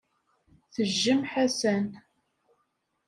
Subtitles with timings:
[0.73, 1.87] Tejjem Ḥasan.